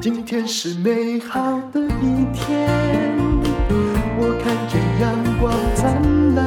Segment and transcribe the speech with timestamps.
[0.00, 2.68] 今天是美好的一天，
[4.18, 6.00] 我看见阳光灿
[6.34, 6.38] 烂。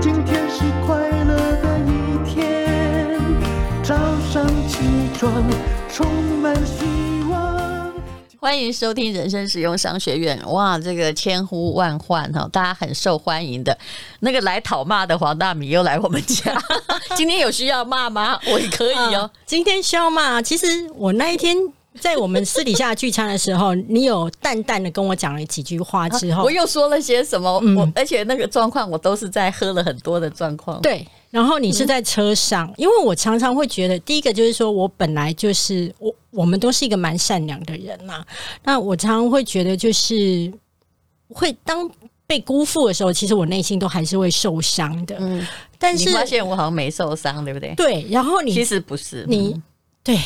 [0.00, 1.88] 今天是快乐的一
[2.24, 2.40] 天，
[3.82, 3.94] 早
[4.30, 4.78] 上起
[5.14, 5.32] 床
[5.88, 6.06] 充
[6.40, 7.19] 满希望。
[8.40, 10.40] 欢迎收听人生实用商学院。
[10.50, 13.76] 哇，这个千呼万唤哈，大家很受欢迎的。
[14.20, 16.58] 那个来讨骂的黄大米又来我们家，
[17.14, 18.40] 今天有需要骂吗？
[18.50, 19.30] 我也可以哦。
[19.44, 21.54] 今天需要骂，其实我那一天。
[22.00, 27.60] 在我们私底下聚餐的时候，你有淡淡的跟我讲了几句话之后，啊、我又说了些什么？
[27.64, 30.80] 嗯、我而且那个状况，我都是在喝了很多的状况。
[30.80, 38.24] 对，然后你是在车上，嗯、因为我常常会觉得，第一个就是说我本来就是我，我们都是一个蛮善良的人嘛。
[38.64, 40.52] 那我常常会觉得，就是
[41.28, 41.90] 会当
[42.26, 45.16] 被辜负的时候，其实我内心都还是会受伤的。
[45.20, 45.46] 嗯，
[45.78, 47.74] 但是你发现我好像没受伤，对不对？
[47.74, 49.62] 对，然后你其实不是你、嗯、
[50.04, 50.18] 对。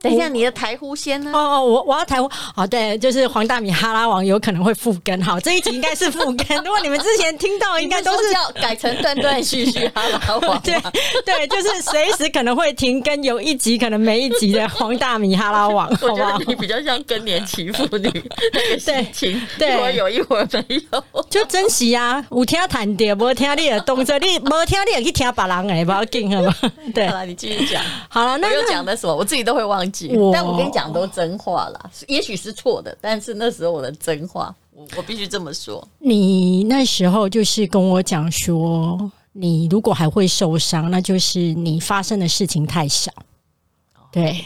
[0.00, 1.30] 等一下，你的台呼先呢？
[1.32, 2.28] 哦哦，我我要台呼。
[2.28, 5.20] 好，对，就是黄大米哈拉王有可能会复更。
[5.22, 6.56] 好，这一集应该是复更。
[6.62, 10.60] 如果你们之前听到，应该都是要改成断断续续哈拉王。
[10.62, 10.78] 对
[11.24, 15.88] 对，就是随时可能会停更，有一集可能没一集的黄大米哈拉王。
[15.96, 18.10] 好吧，你比较像更年期妇女
[18.52, 22.24] 那个心情，对，一会儿有一会儿没有，就珍惜啊。
[22.30, 26.54] 有听谈的，无听你的动作，你无听你也去听别人的，不要紧，好吗？
[26.94, 27.82] 对，好了，你继续讲。
[28.08, 29.16] 好了，那又讲的什么？
[29.16, 30.08] 我自己都会忘记。
[30.32, 35.86] 但我跟你讲都真话啦，也许是错的，但是那时候我的真话，我我必须这么说。
[35.98, 43.12] 你那时候就是跟我讲说，你如果还会受伤，那就是你发生的事情太少，
[44.10, 44.44] 对。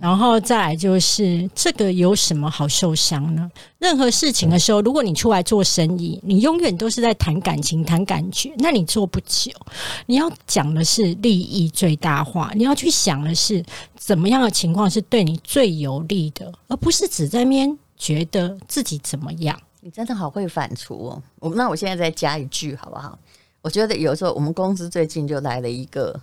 [0.00, 3.50] 然后再来就是这个有什么好受伤呢？
[3.78, 9.52] 任何事情的时候，如果你出来做生意，你永远都是在谈感情、谈感觉，那你做不久。
[10.06, 13.64] 你要讲的是利益最大化，你要去想的是
[13.96, 19.56] 怎么样的情况是对你最有利的，而不是只在那边觉得自己怎么样。
[19.80, 21.22] 你真的好会反刍哦！
[21.38, 23.18] 我那我现在再加一句好不好？
[23.60, 26.20] 我觉得有时候我们公司最近就来了一个。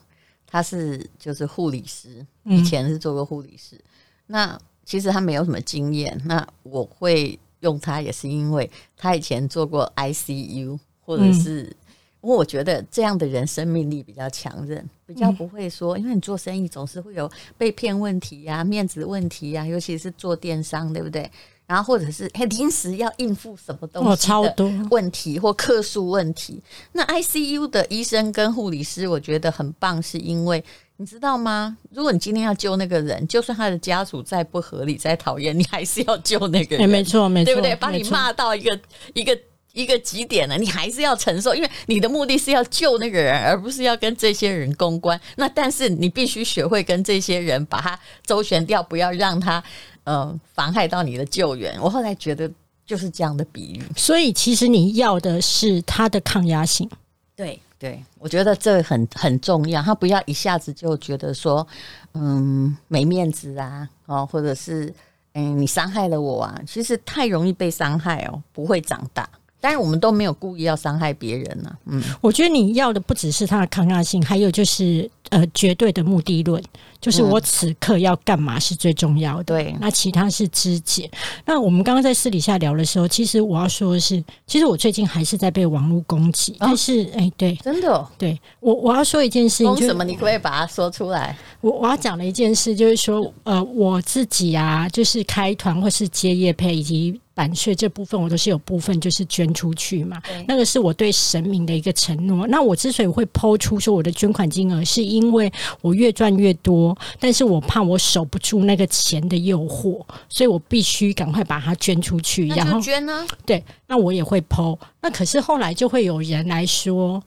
[0.51, 3.75] 他是就是护理师，以前是做过护理师。
[3.75, 3.83] 嗯、
[4.25, 6.19] 那其实他没有什么经验。
[6.25, 11.75] 那我会用他，也是因为他以前做过 ICU，或者是、嗯、
[12.21, 21.29] 因为我觉得这样的人生命力比较强韧，比较不会说，因为你做生意总是会有被骗问题呀、啊、面子问题呀、啊，尤其是做电商，对不对？
[21.69, 26.59] 然后或者是临时要应付什么东西的问题或客诉问题，
[26.93, 30.63] 那 ICU 的医生跟护理师，我觉得很棒，是因为
[30.97, 31.77] 你知道吗？
[31.91, 36.89] 如果你今天要救那个人，就算他的家属再不合理、再讨厌，你还是要救那个人。
[36.89, 37.75] 没错，没错，对不对？
[37.75, 38.79] 把你骂到一个
[39.13, 39.39] 一个
[39.73, 45.21] 一个极点了，你还是要承受，因为你的目的是要救那个人，而不是要跟这些人公关。
[45.35, 49.63] 那但是你必须学会跟这些人把他周旋掉，不要让他。
[50.09, 51.79] 嗯，妨害到你的救援。
[51.79, 52.49] 我后来觉得
[52.83, 56.89] 就是这样的比喻，所以其实你要的是他的抗压性。
[57.35, 59.83] 对对，我觉得这很很重要。
[59.83, 61.65] 他不要一下子就觉得说，
[62.13, 64.91] 嗯，没面子啊，哦，或者是
[65.33, 66.59] 嗯，你伤害了我啊。
[66.67, 69.29] 其实太容易被伤害哦，不会长大。
[69.61, 71.77] 但是我们都没有故意要伤害别人呢、啊。
[71.87, 76.63] 嗯，我觉得你要的不只是他的抗压性，还有就是呃绝对的目的论，
[77.01, 79.43] 就是我此刻要干嘛是最重要的。
[79.43, 81.09] 对、嗯，那其他是肢解。
[81.45, 86.55] 那我们刚刚在私底下聊的时候，其实我要说的是，其实我最近还是在被网络攻击。
[86.59, 90.03] 但是，哎、欸，对，真的、哦，对我我要说一件事情，攻什么？
[90.03, 91.37] 你可不可以把它说出来？
[91.61, 97.19] 我我要讲的一件事就是说，呃，我自己啊，就是开团或是接业配以及。
[97.39, 102.45] 版税这部分我都是有部分就是捐出去嘛，那个是我对神明的一个承诺。
[102.47, 105.49] 那我之所以会抛出说我的捐款金额，是因为
[105.79, 112.49] 我越赚越多，但是我怕我守不住那个钱的诱惑，所以我必须赶快把它捐出去。
[112.49, 113.25] 然后捐呢？
[113.45, 114.77] 对，那我也会抛。
[115.01, 117.23] 那可是后来就会有人来说，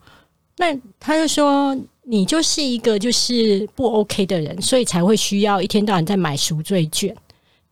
[0.58, 7.16] 那他就说你就是一个就是不 OK 的人，所以才会需要一天到晚在买赎罪券。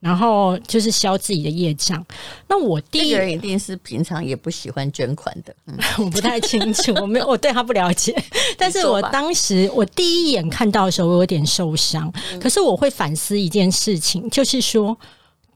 [0.01, 2.05] 然后就是消自己的业障。
[2.49, 8.17] 那我第一个人一定是平常也不喜欢捐款的，嗯、 我不太清楚，我没有，我对他不了解。
[8.59, 12.13] 但是我当时我第一眼看到的时候，我有点受伤。
[12.33, 14.97] 嗯、可是我会反思一件事情，就是说。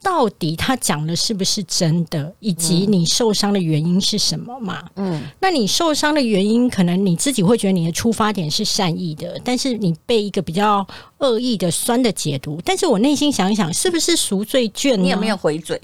[0.05, 4.85] 到底他讲的是不是真的，以及你受伤的原因是什么嘛？
[4.97, 10.87] 嗯，那你受伤的原因，可能你自己会觉得你的出发点是善意的，但是你被一个比较
[11.19, 12.61] 恶意的酸的解读。
[12.63, 15.03] 但是我内心想一想，是不是赎罪券？
[15.03, 15.81] 你有没有回嘴？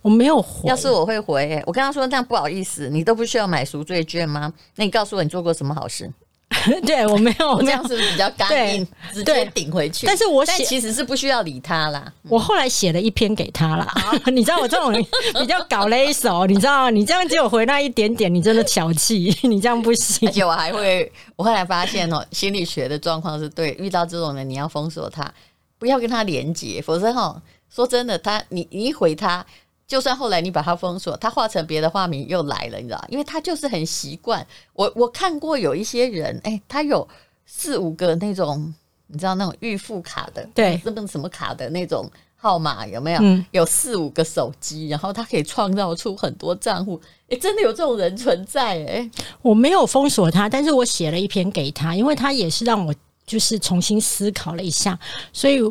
[0.00, 0.68] 我没有回。
[0.68, 4.50] 要是我会回，我跟他说这样不好意思，你都不需要买赎罪券吗？
[4.76, 6.10] 那你告诉我你做过什么好事？
[6.84, 10.06] 对我没有，我这样是不是比较干硬，直接顶回去？
[10.06, 12.10] 但是我写其实是不需要理他啦。
[12.28, 13.94] 我后来写了一篇给他啦。
[14.32, 14.92] 你知道我这种
[15.34, 20.28] 比较搞勒手，你知道你这样只有回那一点点，你真的小气，你这样不行。
[20.28, 25.30] 而且我还会，我后来发现哦，心理学的状况是对，遇到这种人你要封锁他，
[25.78, 29.44] 不要跟他连接，否则哈，说真的，他你你一回他。
[29.88, 33.02] 就算后来你把它封锁，他化成别的化名又来了，你知道？
[33.08, 34.46] 因为他就是很习惯。
[34.74, 37.08] 我我看过有一些人，哎、欸，他有
[37.46, 38.74] 四五个那种，
[39.06, 42.06] 你知道那种预付卡的，对，什么什么卡的那种
[42.36, 43.18] 号码有没有？
[43.22, 47.00] 嗯、有四五个手机，然后他可以创造出很多账户。
[47.22, 48.84] 哎、欸，真的有这种人存在、欸？
[48.86, 52.94] 哎，我没有封锁他，但是我写了一篇给他，因为他也是让我
[53.26, 54.98] 就是重新思考了一下，
[55.32, 55.62] 所以。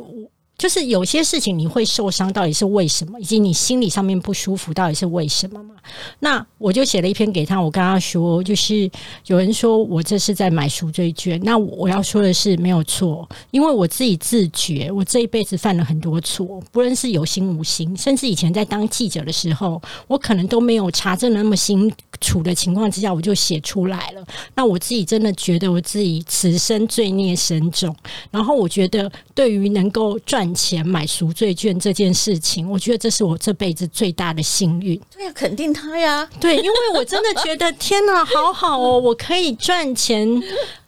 [0.57, 3.19] 就是有些事情你会受伤，到底是为什么？
[3.19, 5.75] 以及你心理上面不舒服，到底是为什么嘛？
[6.19, 8.89] 那我就写了一篇给他，我跟他说，就是
[9.27, 24.25] 有人说我这是在买赎罪券，那我要说的是没有错，因为我自己自觉，我这一辈子犯了很多错，不论是有心无心，甚至以前在当记者的时候，我可能都没有查证的那么清楚的情况之下，我就写出来了。
[24.55, 27.95] 那我自己真的觉得我自己此生罪孽深重，
[28.31, 30.47] 然后我觉得对于能够赚。
[30.57, 34.99] 钱买赎罪券这件事情，我觉得这是我这辈子最大的幸运。
[35.13, 36.27] 对呀，肯定他呀。
[36.39, 40.41] 对，因为我真的觉得天哪，好好哦，我可以赚钱，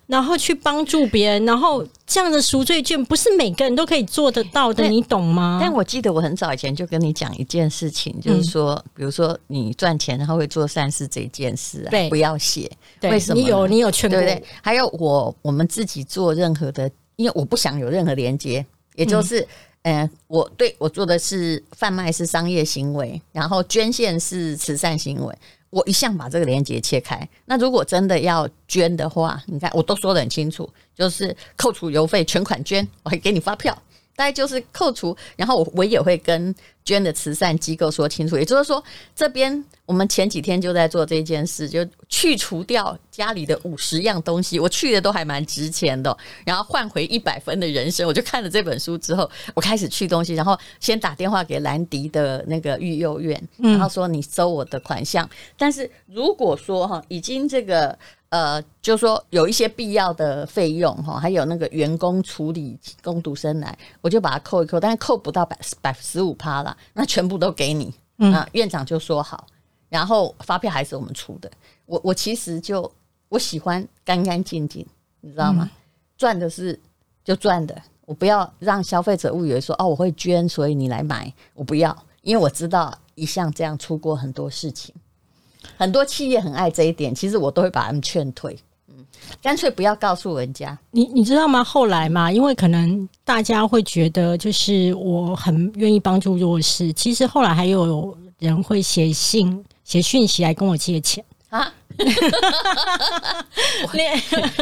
[0.07, 5.59] 然后去帮助别人，然后这样的赎罪券不是每个人都可以做得到的，你懂吗？
[5.61, 12.69] 但我记得我很早以前就跟你讲一件事情，就是说，嗯、比如说你赚钱然后会做善事这件事啊，对，不要写。
[12.99, 13.39] 对为什么？
[13.39, 14.47] 你有你有劝过对不对？
[14.63, 19.41] 还有我我们自己做任何的，因为我不想有任何连接，也就是。
[19.41, 19.47] 嗯
[19.83, 25.33] 嗯，我对我做的是贩卖是商业行为，然后捐献是慈善行为。
[25.69, 27.27] 我一向把这个连接切开。
[27.45, 33.75] 那如果真的要捐的话，你看我都说的很清楚，就是扣除邮费，全款捐，我还给你发票。
[34.19, 38.83] 大概就是扣除，然后我我也会跟捐的慈善机构说清楚，也就是说，
[39.15, 48.05] 这边我们前几天就在做这件事，就去除掉家里的五十样东西，我去的都还蛮值钱的，然后换回 一百分的人生。
[48.05, 57.97] 我就看了这本书之后，我开始去东西，然后先打电话给兰迪的那个育幼院，然后说你收我的款项，嗯、但是如果说哈已经这个。
[58.29, 67.91] 呃，就说有一些必要的费用哈，还有那个员工处理工读生来，我就把它扣一扣，但是扣不到百百十五趴了，那全部都给你。
[68.19, 69.47] 嗯，院长就说好，
[69.87, 71.49] 然后发票还是我们出的。
[71.85, 72.91] 我我其实就
[73.29, 74.85] 我喜欢干干净净，
[75.21, 75.69] 你知道吗？
[76.15, 76.79] 赚、嗯、的是
[77.23, 84.93] 就赚的，我不要让消费者误以为说哦我会捐，所以你来买，我不要，因为我知道一向这样出过很多事情。
[85.79, 88.53] 很多企业很爱这一点，其实我都会把他们劝退，
[88.89, 88.95] 嗯，
[89.41, 90.77] 干脆不要告诉人家。
[90.91, 91.63] 你你知道吗？
[91.63, 96.91] 后来嘛，因为可能大家会觉得，就是我很愿意帮助弱势。
[96.91, 101.71] 其实后来还有人会写信、写讯息来跟我借钱啊。
[103.83, 103.89] 我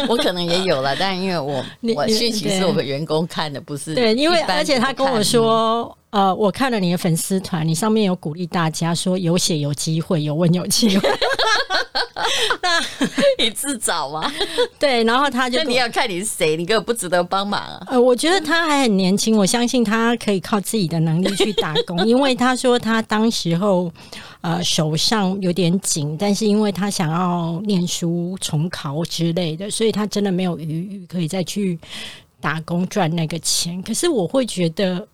[0.15, 1.63] 我可能也有了，但因为我
[1.95, 5.95] 我讯息是我们员工看的，不是对，因为而且他跟我说。
[6.09, 11.09] 呃，我看了你的粉丝团，你上面有鼓励大家说有写有机会，有问有机会。
[12.61, 12.79] 那
[13.37, 14.31] 你自找吗？
[14.79, 17.83] 对，然后他就，那你要看你是谁，你根本不值得帮忙啊。
[17.87, 23.91] 呃，我觉得他还很年轻，我相信他可以靠自己的能力去打工，因为他说他当时候
[24.39, 27.16] 呃手上有点紧，但是因为他想要
[27.65, 31.79] 念书重考之类的，所以他真的没有余裕可以再去
[32.39, 33.81] 打工赚那个钱。
[33.83, 35.07] 可是我会觉得。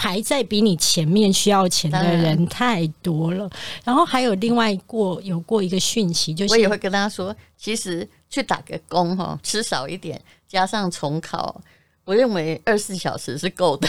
[0.00, 3.50] 排在比你前面需要钱的人 太多了，
[3.82, 11.60] 然后还有另外过有过一个讯息，就是我也会跟他说，其实去打个工哈，吃少一点，加上重考，
[12.04, 13.88] 我认为二十四小时是够的。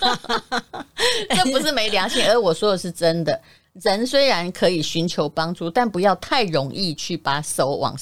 [1.36, 3.38] 这不是没良心，而我说的是真的。
[3.80, 7.96] 人虽然可以寻求帮助，但不要太容易去把手往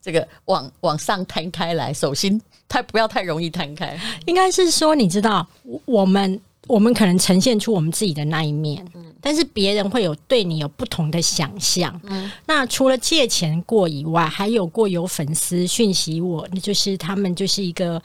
[0.00, 3.98] 这个往往上摊开来，手心太不要太容易摊开。
[4.26, 5.46] 应该是说，你知道
[5.84, 6.40] 我们。
[6.66, 12.00] 我们可能呈现出我们自己的那一面，嗯，但是别人会有对你有不同的想象。
[12.04, 18.02] 嗯，那除了借钱过以外，还有过有粉丝讯息我，那就是他们就是一个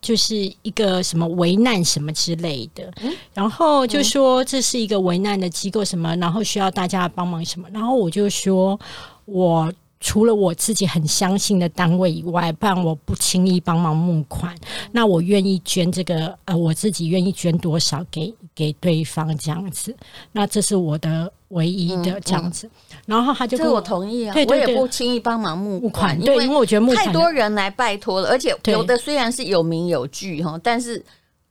[0.00, 8.78] 就是一个什么危难什么之类的，嗯，然后就说这是一个危难的机构什么，然后需要大家帮忙什么，然后我就说
[9.24, 9.72] 我。
[10.02, 14.56] 除了我自己很相信的单位以外，不然我不轻易帮忙募款。
[14.92, 19.94] 那我愿意捐这个，呃，我自己愿意捐多少给给对方这样子。
[20.32, 22.68] 那这是我的唯一的这样子。
[23.06, 31.02] 然后他就跟我，我同意啊，对对对，我也不轻易帮忙募款，对，因为我觉得募款太多人来拜托了，而且有的虽然是有名有据哈，但是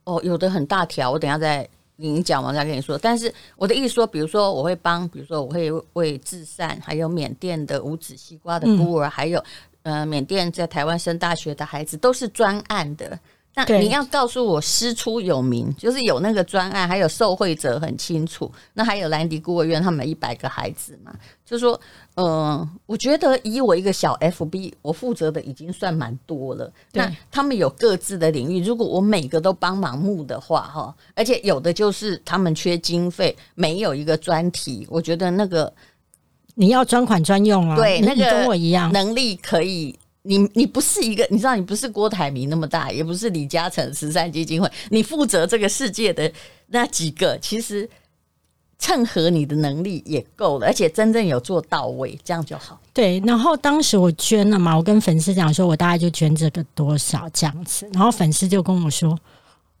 [0.04, 2.96] 哦，有的很大条，我等下再你讲完再跟你说。
[2.96, 9.44] 但是我的意思说，比如说我会帮，比如说我会为至善，还有缅甸的无籽西瓜的孤儿，嗯、还有
[9.82, 13.18] 呃缅甸在台湾升大学的孩子，都是专案的。
[13.52, 18.50] 那你要告诉我师出有名，就是有那个专案，还有受惠者很清楚。
[18.74, 21.12] 那还有兰迪孤儿院，他们一百个孩子嘛，
[21.44, 21.78] 就是说，
[22.14, 26.72] 嗯、呃，我觉得以我一个小 FB，我负责的已经算蛮多了。
[26.92, 35.70] 那他们有各自的领域，如果我每个都帮忙募的话，哈，而且有的就是他们缺经费，没有一个专题，我觉得那个
[36.54, 39.98] 你要专款专用啊，对，那个跟我一样，能力可以。
[40.22, 46.30] 你你不是一个，你知道你不是郭台铭那么大，也不是李嘉诚慈善基金会，你负责这个世界的
[46.66, 47.88] 那几个，其实
[48.78, 52.80] 称合你的能力也够了，而且真正有做到位，这样就好。
[52.92, 59.18] 对，然后当时我捐了嘛，我跟粉丝讲说，我大概就捐这个多少这样子，然后粉丝就跟我说，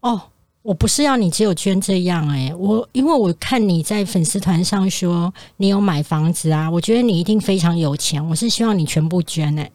[0.00, 0.20] 哦，
[0.62, 9.72] 我不是要你只有捐这样诶、我因为我看你在粉丝团上说你有买房子啊，我觉得你一定非常有钱，我是希望你全部捐诶、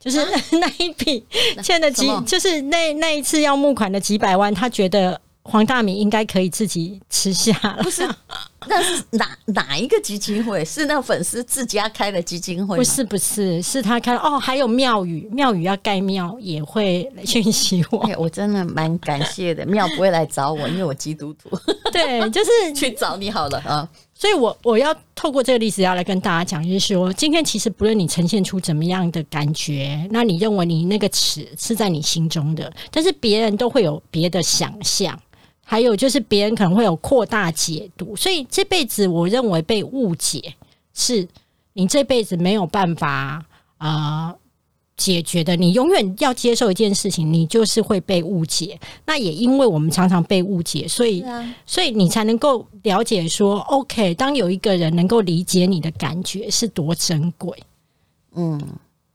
[0.00, 0.18] 就是
[0.58, 1.22] 那一笔
[1.62, 7.82] 欠的几，就是那那一次要募款的几百万，他觉得黄大米应该可以自己吃下了。
[7.82, 8.08] 不是，
[8.66, 10.64] 那是哪哪一个基金会？
[10.64, 12.78] 是那粉丝自家开的基金会？
[12.78, 14.38] 不是，不是，是他开哦。
[14.38, 18.08] 还有庙宇，庙宇要盖庙也会讯息我。
[18.16, 21.50] 我真的蛮感谢的，庙不会来找我，因为我基督徒。
[21.92, 23.86] 对，就是去找你好了啊。
[24.20, 35.18] 所以我，我要透过这个例子要来跟大家讲，就是说，今天其实不论你呈现出怎么样的感觉，那你认为你那个尺是在你心中的，但是别人都会有别的想象，
[35.64, 40.52] 还有就是别人可能会有扩大解读，所以这辈子我认为被误解
[40.92, 41.26] 是
[41.72, 43.42] 你这辈子没有办法
[43.78, 44.34] 啊。
[45.00, 48.78] 解决的，你永远要接受一件事情，你就是会被误解。
[49.06, 57.50] 那也因为我们常常被误解，所以，啊、所以你才能够了解说，OK，当有一个人能够理解你的感觉是多珍贵。
[58.34, 58.60] 嗯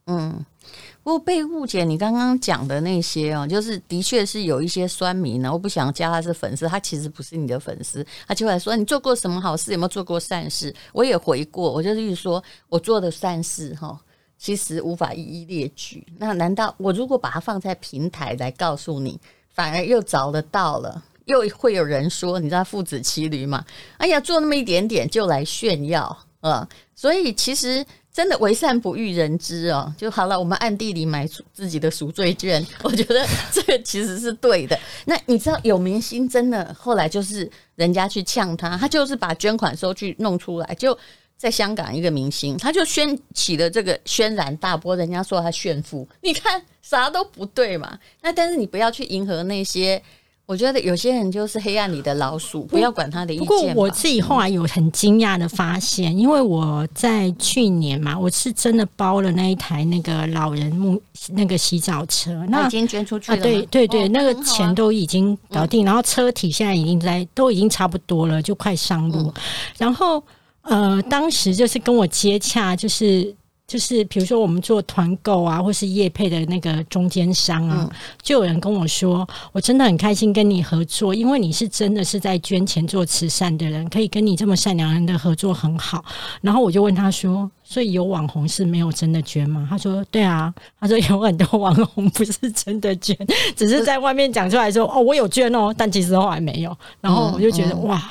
[0.06, 0.44] 嗯，
[1.04, 10.74] 不过被误解，你刚刚讲的那些哦，就是的确是有一些酸民呢，我不想加他是粉丝，他其实不是你的粉丝，他就来说你做过什么好事，有没有做过善事？
[10.92, 13.96] 我也回过，我就是说我做的善事哈。
[14.38, 16.06] 其实无法一一列举。
[16.18, 23.64] 那难道我如果把它放在平台来告诉你，反而又找得到了，又会有人说你知道父子骑驴嘛？
[23.96, 26.68] 哎呀，做那么一点点就来炫耀啊！
[26.94, 30.38] 所以其实真的为善不欲人知哦，就好了。
[30.38, 34.78] 我们暗地里买自己的赎罪券， 我觉得这个其实是对的。
[35.06, 40.96] 那你知道有明星真的后来就是人家去呛他，他就是把捐款收据弄出来就。
[41.36, 47.98] 在香港，一个明星他就掀起了这个轩然大波，人家说他炫富，你看啥都不对嘛。
[48.22, 50.02] 那但是你不要去迎合那些，
[50.46, 53.46] 我觉得有些人就是黑暗里的老鼠，不要管他的意见。
[53.46, 60.98] 不过我自己后来有很惊讶的发现，因为我在去年嘛，我是真的包了那一台那个老人木
[61.32, 63.38] 那个洗澡车，那已经捐出去了。
[63.42, 69.30] 对对对，那个钱都已经搞定，然后车体现在已经在都已经差不多了，就快上路，
[69.76, 70.24] 然后。
[70.66, 73.34] 呃，当时就是跟我接洽，就是
[73.68, 77.90] 就是，比如说我们做团购啊，或是业配的那个中间商啊，嗯、
[78.22, 86.04] 就有人跟我说，我真的很开心跟你合作，因为你是真的是在捐钱做慈善的人，可以跟你这么善良人的合作很好。
[86.40, 89.66] 然后我就问他说，所以有网红是没有真的捐吗？
[89.68, 93.16] 他说，对啊，他说有很多网红不是真的捐，
[93.56, 96.76] 只是在外面讲出来说，哦，我有捐哦，但其实后来没有。
[97.00, 98.10] 然后我就觉得，嗯嗯、哇。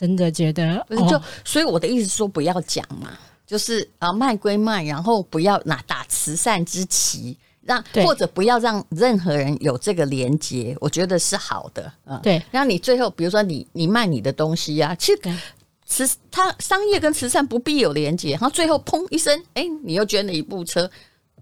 [0.00, 3.10] 真的觉得，就所以我的意思说，不要讲嘛，
[3.46, 12.18] 就是啊，卖归卖，然后不要拿打慈善之旗，让对或者不要让任何人有这个连接，我觉得是好的啊。
[12.22, 15.20] 对，然后你最后比如说你你卖你的东西啊，其实
[15.84, 20.90] 慈他商业跟慈善不必有连接，然后最后砰一声，哎，你又捐了一部车，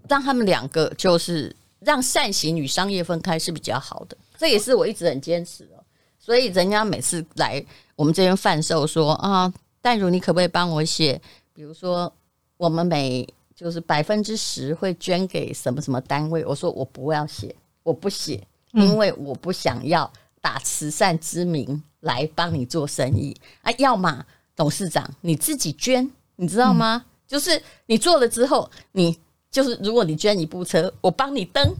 [0.09, 5.78] 让他们两个就是让善行与商业分开是比较好的，这也是我一直很坚持的。
[6.19, 7.63] 所以人家每次来
[7.95, 11.19] 我们这边贩售说啊，淡如你可不可以帮我写？
[11.53, 12.11] 比如说
[12.57, 16.45] 我们每就是百分之十会捐给什么什么单位？
[16.45, 20.11] 我说我不要写，我不写，因为我不想要
[20.41, 23.71] 打慈善之名来帮你做生意啊。
[23.77, 27.05] 要么董事长你自己捐，你知道吗？
[27.27, 29.17] 就是你做了之后，你
[29.51, 31.75] 就是如果你捐一部车，我帮你登，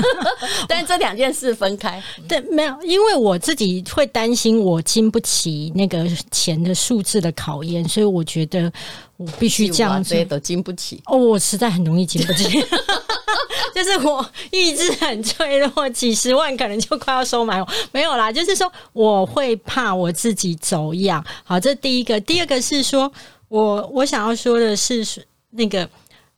[0.68, 2.02] 但是这两件事分开。
[2.28, 8.70] 对，没有，因为我自己会担心我经不起那个钱的数字的考验，所以我觉得
[9.16, 10.22] 我必须这样子。
[10.26, 12.44] 都经不起哦，我实在很容易经不起，
[13.74, 17.66] 就是我意志很脆弱，几十万可能就快要收买我。
[17.90, 21.24] 没有啦， 就是说我会怕我自己走样。
[21.42, 23.10] 好，这第一个，第二个是说
[23.48, 25.02] 我我想要说的是
[25.52, 25.88] 那个。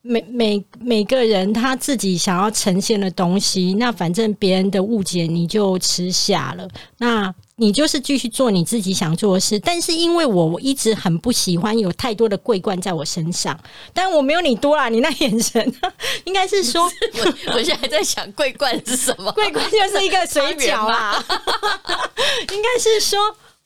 [0.02, 6.66] 每每每个人他自己想要呈现的东西，那反正别人的误解你就吃下了，
[6.96, 9.58] 那你就是继续做你自己想做的事。
[9.58, 13.58] 但是因为我我一直很不喜欢有太多的桂冠在我身上，
[13.92, 15.74] 但我没有你多啦，你那眼神
[16.24, 16.84] 应该是说，
[17.46, 19.30] 我我现在在想桂冠是什么？
[19.36, 21.22] 桂冠就是一个水饺啦，
[22.52, 23.18] 应该是说。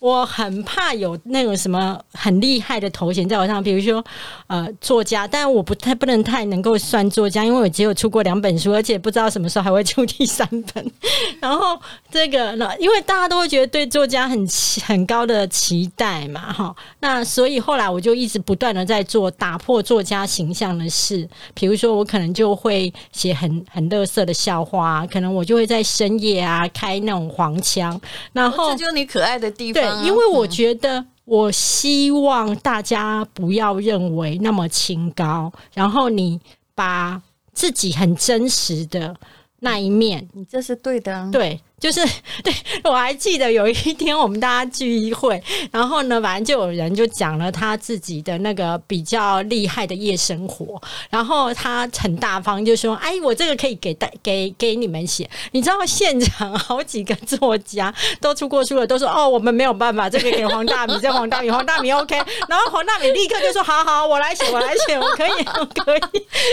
[0.05, 4.05] 我很怕有那种什么很厉害的头衔在我上，比如说
[4.49, 10.93] 呃作家，但我不太不能太能够算作家，因为我只有出过两本书，而且不知道什么时候还会出第三本。
[11.41, 11.81] 然后
[12.11, 14.47] 这个呢，因为大家都会觉得对作家很
[14.87, 27.99] 很高的期待嘛，哈，那所以后来我就一直不断的在做打破作家形象的事，比如说我可能就会写很 很乐色的笑话，可能我就会在深夜啊开那种黄腔，
[28.35, 29.94] 然后这就是你可爱的地方。
[30.03, 36.41] 因为我觉得，我希望大家不要认为那么清高，然后你
[36.75, 37.21] 把
[37.53, 39.15] 自己很真实的
[39.61, 41.61] 那一面，你这是对的啊，对。
[41.81, 42.01] 就是
[42.43, 42.53] 对，
[42.85, 62.17] 我还记得有一天我们大家聚一会，然后呢，反正就有人就讲了他自己的那个比较厉害的夜生活，然后他很大方就说：“哎，我这个可以给带给给你们写。”你知道现场 好几个作家都出过书了，都说：“哦，我们没有办法，这个给黄大米，这黄大米，黄大米 OK。”
[62.49, 66.01] 然后黄大米立刻就说：“好好，我来写，我来写，我可以，我可以。”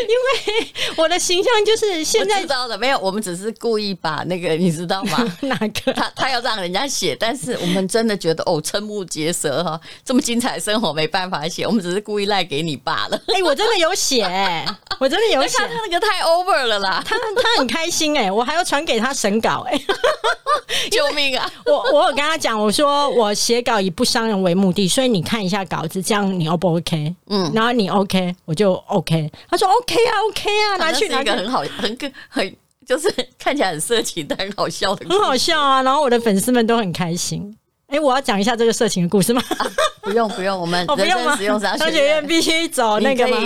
[0.09, 5.38] 因为我的形象就是现在知道的没有，我们只是故意把那个你知道吗？
[5.41, 5.94] 哪个？
[5.94, 13.22] 他他要让人家写，但是我们真的觉得哦，瞠目结舌哈，这么精彩的生活没办法写，我们只是故意赖给你罢了。
[13.27, 14.65] 哎、欸，我真的有写、欸，
[15.00, 19.86] 我真的有写，他那个太 over 了啦，他他很开心哎、欸，我还要传给他审稿哎、欸，
[20.89, 21.51] 救命啊！
[21.65, 27.15] 我我有跟他讲，我说我写稿以不伤人为目的，所以你看一下稿子，这样你 O 不 OK？
[27.28, 29.32] 嗯，然后你 OK，我就 OK。
[29.50, 31.97] 他说 OK 啊，OK 啊，拿去拿一个很好，很
[32.30, 32.56] 很。
[32.86, 35.82] 就是 看起来很色情，但很好笑的，很好笑啊！
[35.84, 37.56] 然后我的粉丝们都很开心。
[37.88, 39.44] 哎、欸，我要讲一下这个色情的故事吗？
[39.58, 39.67] 啊、
[40.02, 41.38] 不用不用，我们 不用吗？
[41.78, 43.38] 商学院必须走那个吗？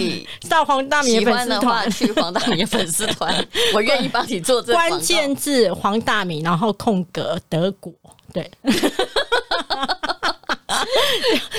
[0.48, 3.44] 到黄大米的粉丝团去黄大米粉丝团，
[3.74, 7.92] 我愿意帮你做这个关键字黄大米，然后空格德国，
[8.32, 8.52] 对，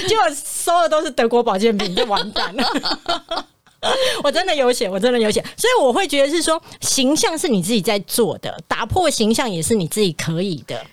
[0.06, 2.64] 结果收的都是德国保健品，就完蛋了。
[4.24, 10.84] 我真的有写，我真的有写，所以我会觉得是说，形象是你自己在做的，打破形象也是你自己可以的。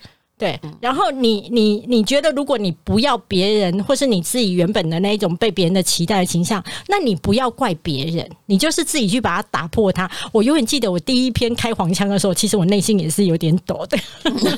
[0.44, 10.10] 对，然后你你你觉得，如果你不要别人，或是你自己原本的那一种被别人的期待的形象，那你不要怪别人，你就是自己去把它打破它。
[10.32, 13.96] 我永远记得我第一篇开黄腔的时候，其实我内心也是有点抖的，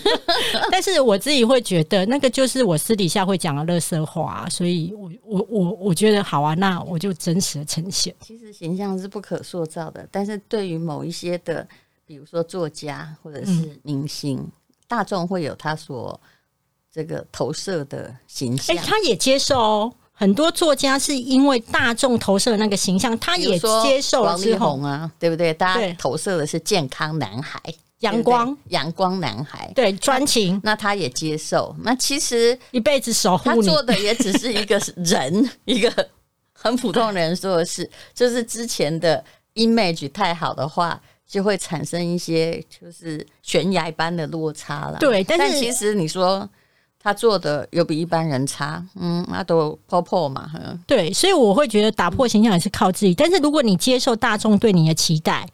[0.72, 8.12] 但是我自己会觉得那个就是我私底下会讲的乐色话，所以我我我我觉得好啊，那我就真实的呈现。
[8.20, 11.64] 其实形象是不可塑造的，但是对于某一些的，
[12.04, 14.38] 比如说作家或者是明星。
[14.38, 14.50] 嗯
[14.88, 16.18] 大众会有他所
[16.92, 19.94] 这个投射的形象，哎、欸，他也接受哦。
[20.18, 24.68] 很多作家是因为大众投射的那个形象，他也接受了之后。
[24.68, 25.52] 王力宏啊，对不对？
[25.52, 27.60] 大家投射的是健康男孩、
[27.98, 30.58] 阳光、阳光男孩，对，专情。
[30.64, 31.76] 那他也接受。
[31.80, 36.08] 那其实一辈子守护，他做的也只是一个人， 一个
[36.54, 37.90] 很普通人做的事。
[38.14, 39.22] 就是之前的
[39.56, 40.98] image 太好的话。
[41.28, 44.98] 就会产生一些就是悬崖般的落差了。
[44.98, 46.48] 对，但是但其实你说
[47.02, 50.50] 他做的有比一般人差，嗯，那都破破嘛。
[50.86, 53.14] 对，所以我会觉得打破形象也是靠自己。
[53.14, 55.46] 但是如果你接受大众对你的期待，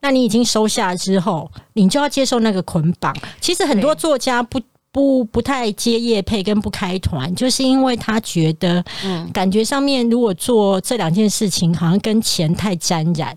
[0.00, 3.14] 那你已经收下之后，你就要接受那个捆绑。
[3.40, 4.60] 其实很多作家不
[4.92, 13.36] 不不太接业配跟不开团，就是因为他觉得，嗯，感觉上面如果做这两件事情，好像跟钱太沾染。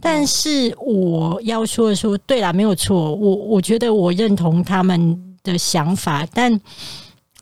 [0.00, 3.14] 但是我要说的说，对啦，没有错。
[3.14, 6.60] 我我觉得我认同他们的想法，但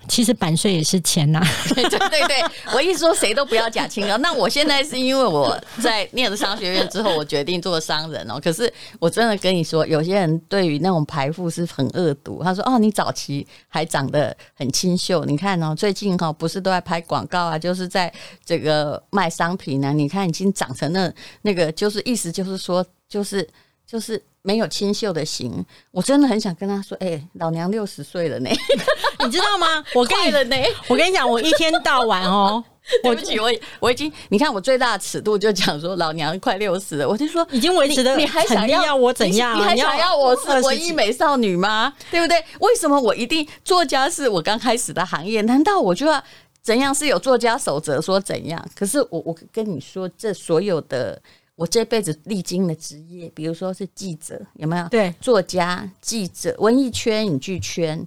[0.08, 1.46] 其实版税也是钱呐、 啊。
[1.74, 4.16] 对对对，我一说谁都不要假清高。
[4.18, 8.40] 那我现在是因为我在念了商学院之后，我决定做商人哦。
[8.42, 12.42] 可是我真的跟你说，有些人对于那种排富是很恶毒。
[12.42, 18.12] 他说：“哦，你早期还长得很清秀，你看哦，最近哈不是都在拍广告啊，就是在
[18.44, 21.12] 这个卖商品呢、你看已经长成那
[21.42, 23.46] 那个，就是意思就是说，就是
[23.86, 28.50] 就是。”没有清秀的型，我真的很想跟他说：“哎、欸，老娘六十岁了呢，
[29.24, 29.82] 你知道吗？
[29.94, 32.62] 我跟你了呢，我跟你讲，我一天到晚哦，
[33.02, 39.56] 对不起，我我已经，你看我最大的尺度就讲说，老娘快六十了，我就说已经维持的，你还想要，我怎样？
[39.56, 41.94] 你，你还想要我是文艺美少女吗？
[42.10, 42.36] 对不对？
[42.60, 45.40] 为什么我一定作家是我刚开始的行业？
[45.40, 46.22] 难道我就要
[46.60, 46.94] 怎样？
[46.94, 48.62] 是有作家守则说怎样？
[48.76, 51.18] 可是我我跟你说，这所有的。
[51.56, 54.88] 我这辈子历经的职业，比如说是记者，有没有？
[54.88, 58.04] 对，作家、记者、文艺圈、影剧圈，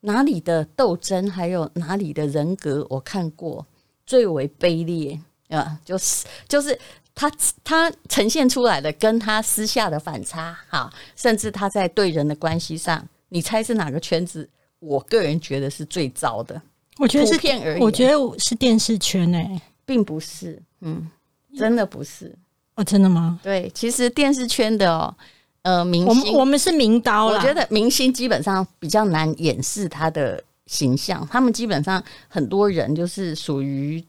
[0.00, 3.66] 哪里的斗争，还有哪里的人格，我看过
[4.06, 5.18] 最为卑劣
[5.48, 6.78] 啊，就是就是
[7.14, 7.30] 他
[7.64, 14.48] 他呈现出来的，跟他私下的反差，哈，甚至他在对人的关系上，你猜是哪个圈子？
[14.78, 16.60] 我个人觉得是最糟的。
[16.98, 21.10] 我觉得是片而已，我觉得是电视圈诶、欸，并不是，嗯，
[21.56, 22.32] 真的不是。
[22.76, 23.40] 哦，真的吗？
[23.42, 25.14] 对，其实电视圈的哦，
[25.62, 27.38] 呃，明星，我们我们是明刀啦。
[27.38, 34.04] 我觉得明星基本上比较难掩饰他的形象，他们基本上很多人就是属于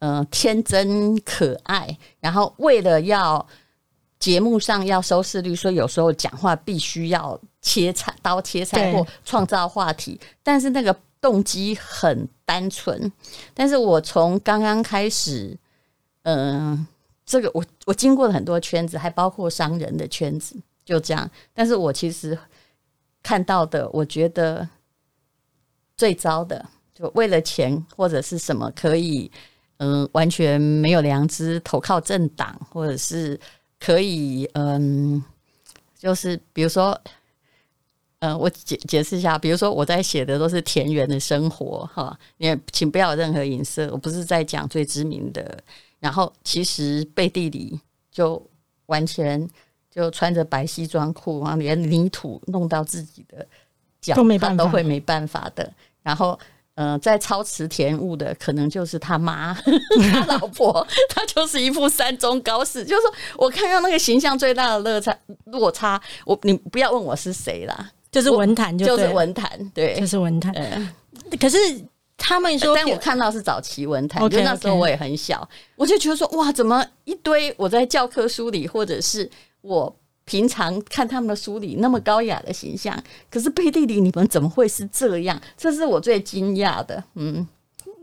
[0.00, 3.44] 呃天真可爱，然后为了要
[4.18, 13.10] 节目上要收视率，所以有时候讲话必须要切菜刀切菜或创造话题，但是那个动机很单纯。
[13.54, 15.56] 但是我从刚刚开始，
[16.24, 16.36] 嗯、
[16.72, 16.86] 呃。
[17.30, 21.30] 这个我我经过了很多圈子，还包括商人的圈子，就这样。
[21.54, 22.36] 但是我其实
[23.22, 24.68] 看到的，我觉得
[25.96, 29.30] 最糟的，就为了钱或者是什么可以，
[29.76, 33.38] 嗯、完全没有良知，投靠政党，或者是
[33.78, 35.22] 可以，嗯、
[35.96, 37.00] 就是比如说，
[38.18, 45.62] 嗯、我解解释一下，比如说我在写的都是田园的生活，哈，也请不要有任何影射，我不是在讲最知名的。
[46.00, 47.78] 然后其实背地里
[48.10, 48.42] 就
[48.86, 49.46] 完全
[49.90, 53.46] 就穿着白西装裤，然后连泥土弄到自己的
[54.00, 55.70] 脚都没办法，都会没办法的。
[56.02, 56.38] 然后，
[56.74, 59.52] 呃，在操持田务的可能就是他妈、
[60.10, 62.82] 他老婆，他就是一副山中高士。
[62.82, 70.52] 就是说我看到那个形象最大的落差，落差，我你不要问我是谁啦，就是文坛，就是文坛，对，就是文坛。
[70.54, 70.88] 嗯，
[71.38, 71.58] 可是。
[72.30, 79.28] 他们说，但我看到是早期文坛，因为那时候我也很小，我就觉得说，哇，怎么一堆我在教科书里，或者是
[79.62, 79.92] 我
[80.24, 82.96] 平常看他们的书里那么高雅的形象，
[83.28, 85.42] 可是背地里你们怎么会是这样？
[85.58, 87.02] 这是我最惊讶的。
[87.16, 87.44] 嗯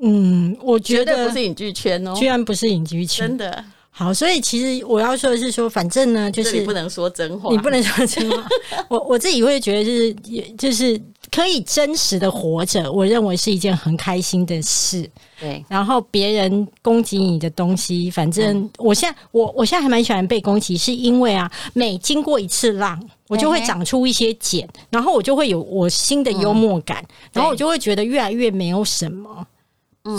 [0.02, 3.64] 嗯，我觉得不是影剧圈哦，居然不是影剧圈，真的。
[3.92, 8.46] 好，所以其实我要说的是说，反正呢，就是你不能说真话，你不能说真话。
[8.90, 11.02] 我我自己会觉得，就是也就是。
[11.32, 15.10] 可以真实的活着，我认为是一件很开心的事。
[15.40, 29.46] 对，然后别人攻击你的东西，反正我现在我我现在还蛮喜欢被攻击，是因为啊，每经过一次浪，我就会长出一些茧，然后我就会有我新的幽默感，然后我就会觉得越来越没有什么。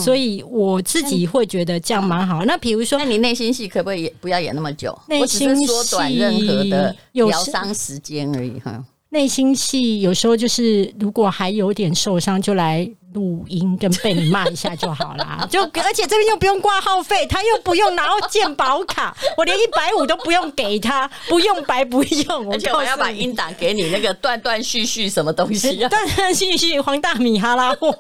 [0.04, 2.44] 所以我自己会觉得这样蛮好。
[2.44, 4.94] 那比如说，那你内心戏可不可以也不要演那么久？
[5.08, 8.84] 内心戏缩短任何的疗伤时间而已哈。
[9.10, 15.48] 内心戏有时候就是，如果还有点受伤，就来录音跟被你骂一下就好啦。
[15.50, 22.52] 就而且这边又不用挂号费，他又不用拿到健保卡，我连一百五都不用给他，不用白不用。
[22.52, 25.88] 而且我要把音档给你，那个断断续续什么东西啊？
[25.90, 27.96] 断断续续黄大米哈拉货。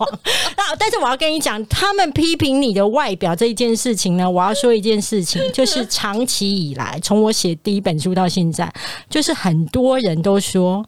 [0.58, 8.70] 那但是我要跟你讲，他们批评你的外表这一件事情呢，我要说一件事情，就是长期以来，从我写第一本书到现在，
[9.08, 10.84] 就是很多人都说。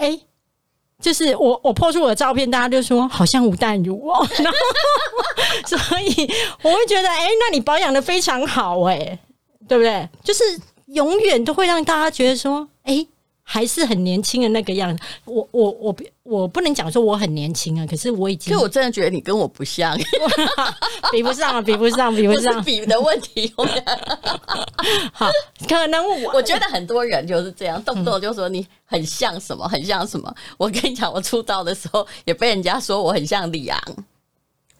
[0.00, 0.18] 哎、
[1.00, 4.58] 就是我我破出我的照片，大家就说好像吴淡如哦，然后
[5.66, 6.30] 所以
[6.62, 9.18] 我会觉得，哎、那你保养的非常好，哎，
[9.68, 10.08] 对不对？
[10.24, 10.42] 就是
[10.86, 13.06] 永远都会让大家觉得说，哎、
[13.52, 19.98] 还是很年轻的那个样子，我我我我不能讲说我很年轻啊，可是我已经，就我真的觉得你跟我不像，
[21.10, 23.52] 比不上，比不上，比不上，比的问题。
[25.12, 25.28] 好，
[25.68, 30.32] 可能我 我觉得很多人就是这样，动不动就说你很像什么，很像什么。
[30.56, 33.82] 我跟你讲，我出道的时候也被人家说我很像李昂，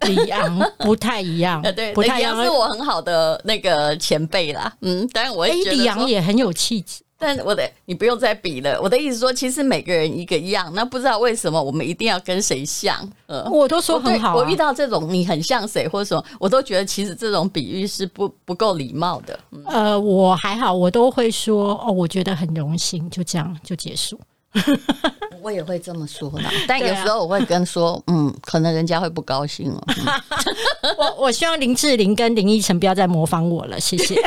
[0.02, 4.72] 李昂不太一样， 对，不太一样，是我很好的那个前辈啦。
[4.82, 7.02] 嗯，当然我也觉得李昂也很有气质。
[7.20, 8.80] 但我的你不用再比了。
[8.80, 12.96] 我的意思说，其实每个人一个样，那不知道为什么我们一定要跟谁像？
[13.26, 14.34] 呃，我都说很好啊。
[14.36, 19.38] 我遇到这种你很像谁或者什么，我都觉得其实这种比喻是不不够礼貌的。
[19.66, 24.18] 呃，我还好，我都会说哦，我觉得很荣幸，就这样就结束。
[25.42, 29.80] 我也会这么说的， 但有时候我会跟说，啊、嗯，可能人家会不高兴哦。
[29.86, 34.20] 嗯、 我我希望林志玲跟林依晨不要再模仿我了，谢谢。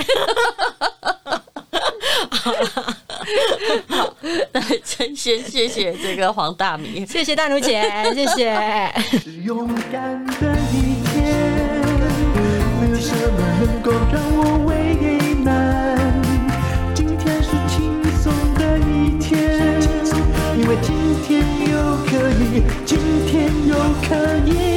[2.43, 4.13] 好，
[4.51, 8.93] 那真先谢谢这个黄大米，谢谢大奴姐，谢谢。
[9.17, 11.23] 是勇敢的一天，
[12.81, 14.73] 没有什么能够让我为
[15.35, 16.21] 难。
[16.93, 19.31] 今天是轻松的一天，
[20.57, 21.31] 因为今天
[21.71, 21.73] 又
[22.09, 22.11] 可
[24.49, 24.72] 以。